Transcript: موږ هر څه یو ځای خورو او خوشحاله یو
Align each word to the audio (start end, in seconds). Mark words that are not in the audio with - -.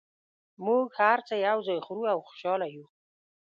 موږ 0.65 0.87
هر 1.01 1.17
څه 1.27 1.35
یو 1.47 1.57
ځای 1.67 1.79
خورو 1.85 2.03
او 2.13 2.19
خوشحاله 2.27 2.67
یو 2.75 2.85